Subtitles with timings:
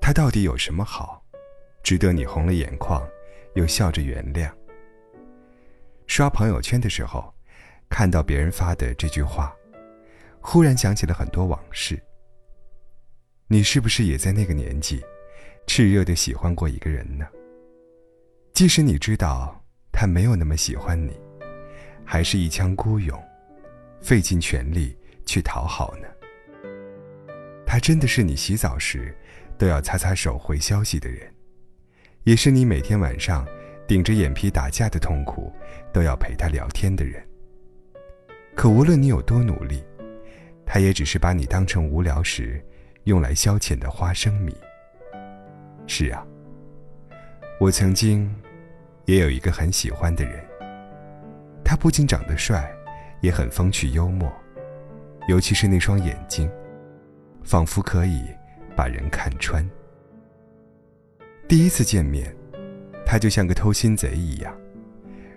[0.00, 1.22] 他到底有什么好，
[1.82, 3.06] 值得你红了眼眶，
[3.54, 4.50] 又笑着原谅？
[6.06, 7.34] 刷朋友圈的时候，
[7.90, 9.54] 看到别人发的这句话，
[10.40, 12.02] 忽然想起了很多往事。
[13.48, 15.04] 你是不是也在那个年纪，
[15.66, 17.26] 炽热的喜欢过一个人呢？
[18.54, 19.62] 即使你知道
[19.92, 21.20] 他没有那么喜欢你，
[22.02, 23.22] 还是一腔孤勇，
[24.00, 24.95] 费尽全力
[25.26, 26.08] 去讨好呢？
[27.66, 29.14] 他真的是你洗澡时
[29.58, 31.30] 都要擦擦手回消息的人，
[32.22, 33.46] 也是你每天晚上
[33.86, 35.52] 顶着眼皮打架的痛苦
[35.92, 37.22] 都要陪他聊天的人。
[38.54, 39.84] 可无论你有多努力，
[40.64, 42.64] 他也只是把你当成无聊时
[43.04, 44.56] 用来消遣的花生米。
[45.86, 46.26] 是啊，
[47.60, 48.34] 我曾经。
[49.04, 50.44] 也有一个很喜欢的人，
[51.64, 52.68] 他不仅长得帅，
[53.20, 54.28] 也很风趣幽默，
[55.26, 56.50] 尤其是那双眼睛，
[57.42, 58.24] 仿佛可以
[58.76, 59.68] 把人看穿。
[61.48, 62.34] 第一次见面，
[63.04, 64.56] 他就像个偷心贼一样，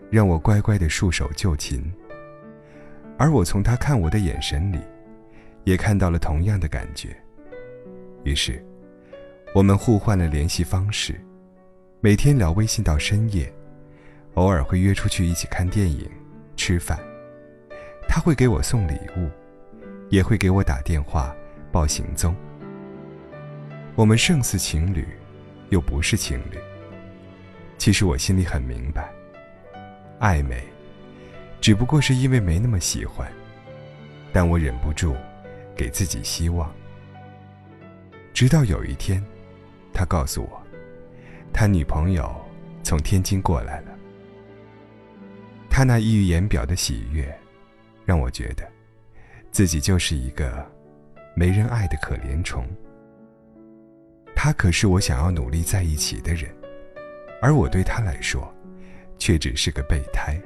[0.09, 1.83] 让我乖乖的束手就擒。
[3.17, 4.79] 而我从他看我的眼神里，
[5.63, 7.15] 也看到了同样的感觉。
[8.23, 8.63] 于是，
[9.53, 11.19] 我们互换了联系方式，
[11.99, 13.51] 每天聊微信到深夜。
[14.35, 16.09] 偶尔会约出去一起看电影、
[16.55, 16.97] 吃饭，
[18.07, 19.29] 他会给我送礼物，
[20.09, 21.35] 也会给我打电话
[21.71, 22.35] 报行踪。
[23.95, 25.07] 我们胜似情侣，
[25.69, 26.57] 又不是情侣。
[27.77, 29.09] 其实我心里很明白，
[30.19, 30.61] 暧昧，
[31.61, 33.31] 只不过是因为没那么喜欢，
[34.33, 35.15] 但我忍不住
[35.75, 36.69] 给自己希望。
[38.33, 39.23] 直到有一天，
[39.93, 40.61] 他告诉我，
[41.53, 42.33] 他女朋友
[42.83, 43.91] 从天津过来了。
[45.69, 47.33] 他那溢于言表的喜悦，
[48.05, 48.69] 让我觉得，
[49.51, 50.65] 自己就是一个
[51.35, 52.65] 没人爱的可怜虫。
[54.35, 56.49] 他可是我想要努力在一起的人，
[57.41, 58.53] 而我对他来说，
[59.17, 60.39] 却只是个备胎。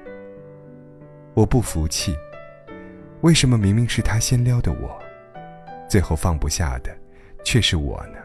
[1.33, 2.15] 我不服气，
[3.21, 4.99] 为什么明明是他先撩的我，
[5.87, 6.95] 最后放不下的
[7.43, 8.17] 却是我呢？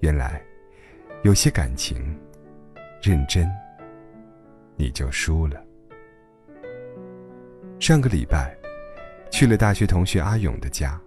[0.00, 0.42] 原来，
[1.22, 2.18] 有些感情，
[3.02, 3.50] 认真。
[4.76, 5.64] 你就输了。
[7.78, 8.56] 上个礼拜，
[9.44, 10.98] 去了大学同学阿勇的家，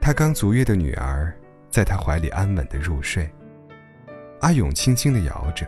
[0.00, 1.32] 他刚足月的女儿
[1.70, 3.30] 在他怀里安稳的入睡，
[4.40, 5.64] 阿勇轻轻的摇着，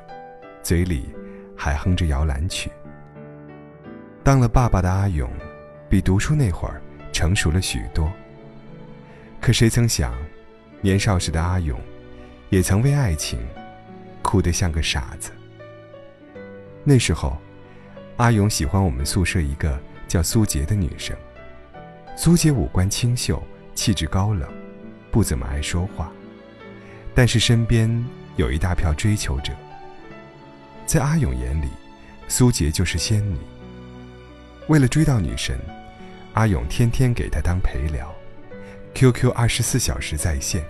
[0.61, 1.09] 嘴里
[1.57, 2.69] 还哼着摇篮曲。
[4.25, 5.31] 当了爸爸的阿勇，
[5.89, 8.13] 比读书那会儿成熟了许多。
[9.41, 10.13] 可谁曾想，
[10.81, 11.81] 年少时的阿勇，
[12.51, 13.39] 也曾为爱情，
[14.21, 15.31] 哭得像个傻子。
[16.83, 17.39] 那时候，
[18.17, 21.17] 阿勇喜欢我们宿舍一个叫苏杰的女生。
[22.21, 23.41] 苏杰五官清秀，
[23.77, 24.51] 气质高冷，
[25.09, 26.11] 不怎么爱说话，
[27.15, 27.89] 但是身边
[28.35, 29.53] 有一大票追求者。
[30.85, 31.69] 在阿勇眼里，
[32.27, 33.39] 苏杰就是仙女。
[34.67, 35.61] 为了追到女神，
[36.33, 38.13] 阿勇天天给她当陪聊
[38.95, 40.65] ，QQ 二十四小时在线，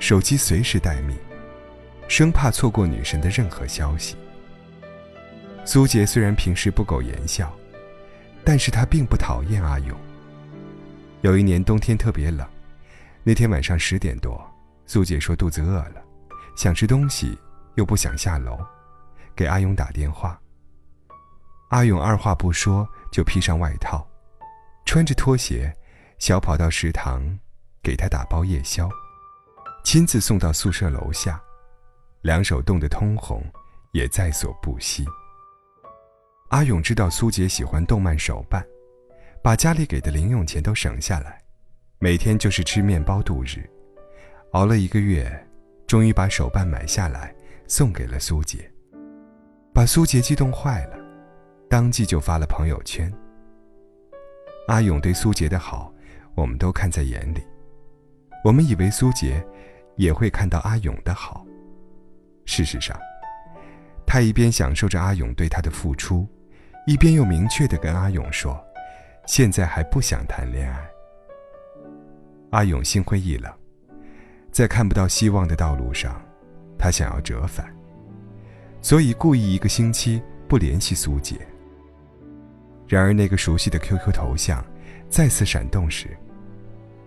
[0.00, 1.16] 手机随时待命，
[2.08, 4.16] 生怕错过女神的任何消息。
[5.64, 7.56] 苏杰虽然平时不苟言笑，
[8.42, 9.96] 但是他并不讨厌阿勇。
[11.22, 12.48] 有一年冬天特别冷，
[13.22, 14.42] 那天晚上十点多，
[14.86, 16.02] 苏姐说肚子饿了，
[16.56, 17.38] 想吃东西
[17.74, 18.58] 又不想下楼，
[19.36, 20.40] 给阿勇打电话。
[21.68, 24.06] 阿勇二话不说就披上外套，
[24.86, 25.70] 穿着拖鞋，
[26.18, 27.38] 小跑到食堂，
[27.82, 28.88] 给他打包夜宵，
[29.84, 31.38] 亲自送到宿舍楼下，
[32.22, 33.44] 两手冻得通红，
[33.92, 35.04] 也在所不惜。
[36.48, 38.66] 阿勇知道苏杰喜欢动漫手办，
[39.42, 41.40] 把家里给的零用钱都省下来，
[41.98, 43.66] 每天就是吃面包度日，
[44.52, 45.46] 熬了一个月，
[45.86, 47.34] 终于把手办买下来
[47.66, 48.70] 送给了苏杰，
[49.72, 50.96] 把苏杰激动坏了，
[51.70, 53.10] 当即就发了朋友圈。
[54.68, 55.90] 阿勇对苏杰的好，
[56.34, 57.42] 我们都看在眼里，
[58.44, 59.42] 我们以为苏杰
[59.96, 61.46] 也会看到阿勇的好，
[62.44, 62.94] 事实上，
[64.06, 66.28] 他一边享受着阿勇对他的付出。
[66.86, 68.58] 一边又明确的跟阿勇说
[69.30, 70.90] ：“现在还不想谈恋爱。”
[72.50, 73.48] 阿勇心灰意冷，
[74.50, 76.20] 在看不到希望的道路上，
[76.76, 77.72] 他想要折返，
[78.82, 81.36] 所以故意一个星期不联系苏姐。
[82.88, 84.64] 然而那个熟悉的 QQ 头像
[85.08, 86.08] 再次闪动时，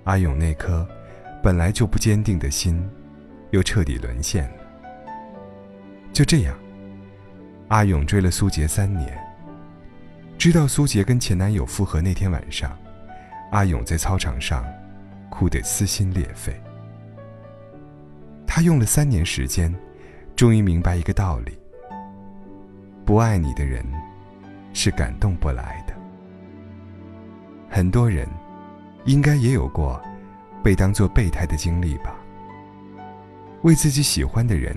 [0.05, 0.87] 阿勇那颗
[1.43, 2.89] 本来就不坚定的心，
[3.51, 4.63] 又彻底沦陷了。
[6.13, 6.57] 就这样，
[7.67, 9.21] 阿勇追了苏杰三年。
[10.43, 12.77] 知道苏杰跟前男友复合那天晚上，
[13.53, 14.65] 阿勇在操场上
[15.29, 16.53] 哭得撕心裂肺。
[18.45, 19.73] 他用了三年时间，
[20.35, 21.57] 终于明白一个道理：
[23.05, 23.85] 不爱你的人
[24.73, 25.93] 是感动不来的。
[27.69, 28.27] 很多人
[29.05, 29.97] 应该也有过
[30.61, 32.17] 被当作备胎的经历吧？
[33.61, 34.75] 为自己喜欢的人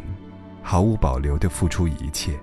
[0.63, 2.39] 毫无保留地付出一切，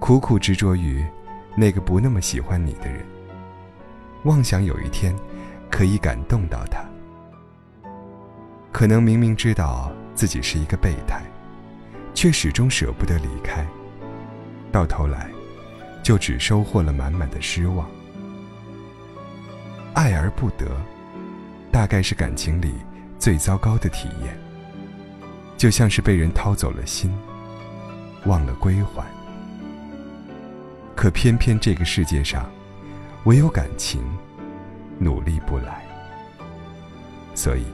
[0.00, 1.06] 苦苦执着于
[1.56, 3.02] 那个不那么喜欢你的人，
[4.24, 5.16] 妄想有一天
[5.70, 6.84] 可以感动到他。
[8.70, 11.22] 可能明明知道自己是一个备胎，
[12.12, 13.66] 却始终舍不得离开，
[14.70, 15.30] 到头来
[16.02, 17.88] 就只收获了满满的失望。
[19.94, 20.66] 爱而不得，
[21.72, 22.74] 大概是感情里
[23.18, 24.38] 最糟糕的体验。
[25.56, 27.10] 就像是被人掏走了心，
[28.26, 29.15] 忘了归还。
[30.96, 32.50] 可偏偏这个世界上，
[33.24, 34.02] 唯有感情，
[34.98, 35.84] 努力不来。
[37.34, 37.66] 所以，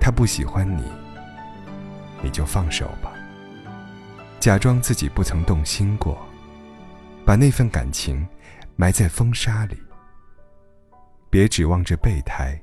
[0.00, 0.82] 他不喜欢你，
[2.22, 3.12] 你就放手吧，
[4.40, 6.18] 假装自己不曾动心过，
[7.26, 8.26] 把那份感情
[8.74, 9.76] 埋在风沙里。
[11.28, 12.58] 别指望着备胎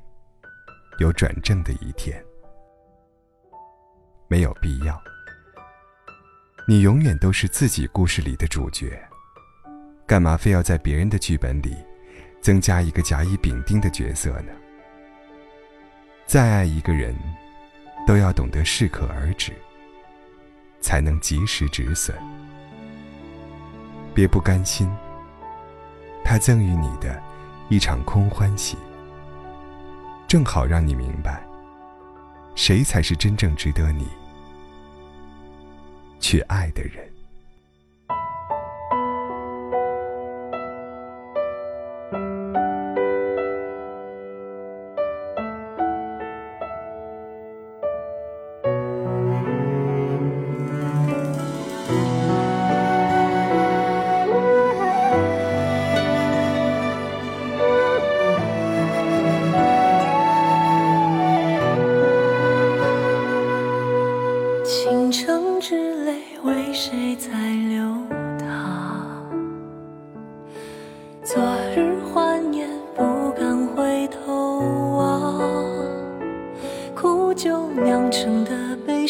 [0.98, 2.19] 有转正的一天，
[4.27, 5.00] 没有必要。
[6.68, 9.00] 你永远都是自己故事里的主角，
[10.05, 11.75] 干嘛非要在别人的剧本里
[12.41, 14.51] 增加一个甲乙丙丁的角色呢？
[16.25, 17.15] 再爱一个人，
[18.05, 19.51] 都要懂得适可而止，
[20.81, 22.15] 才能及时止损。
[24.13, 24.89] 别不甘心，
[26.23, 27.21] 他赠予你的。
[27.67, 28.77] 一场空欢喜，
[30.27, 31.43] 正好让你明白，
[32.53, 34.07] 谁才是真正值得你
[36.19, 37.14] 去爱的人。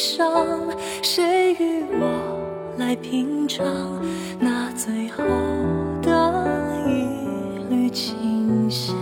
[0.06, 0.62] 伤，
[1.02, 2.06] 谁与我
[2.78, 3.66] 来品尝
[4.40, 5.24] 那最后
[6.04, 6.48] 的
[6.86, 8.94] 一缕清香？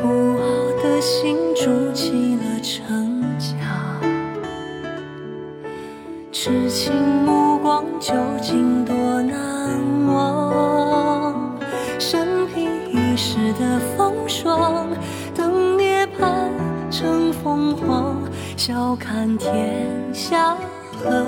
[0.00, 3.60] 孤傲的心筑起了城墙。
[6.32, 6.90] 痴情
[7.26, 11.58] 目光究竟多难忘？
[11.98, 14.88] 身披一世的风霜，
[15.34, 16.48] 等涅槃
[16.90, 18.11] 成凤凰，
[18.64, 20.56] 笑看天下，
[20.96, 21.26] 何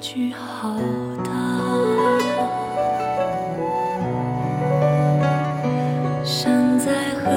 [0.00, 0.74] 去浩
[1.22, 1.30] 荡？
[6.24, 7.30] 身在何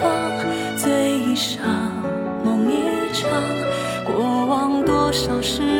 [0.00, 0.08] 方？
[0.78, 1.92] 醉一场，
[2.42, 3.28] 梦一场，
[4.06, 5.73] 过往多少事。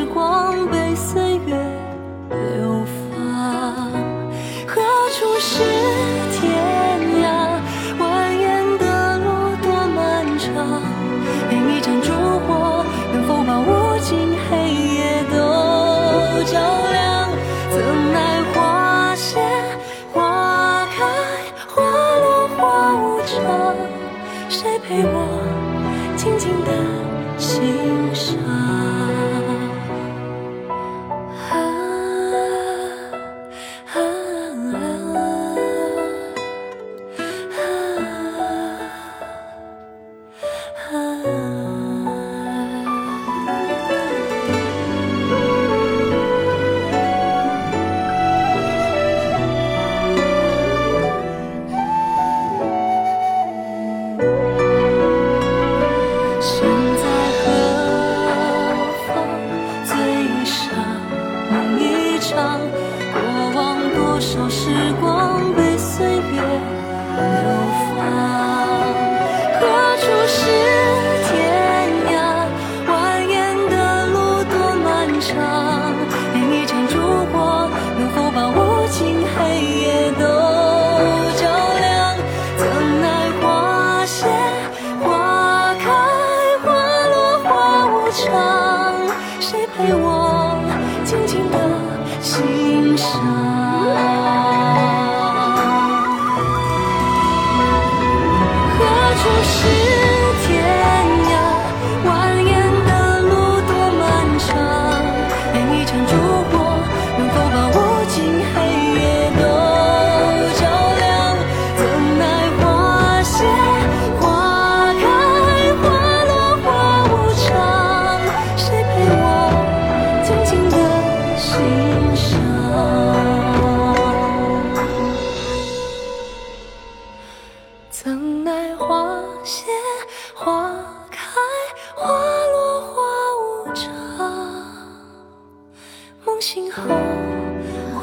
[56.45, 56.84] 现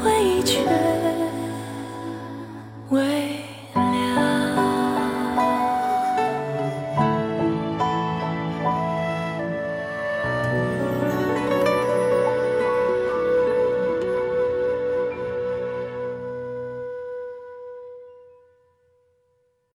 [0.03, 0.59] 回忆却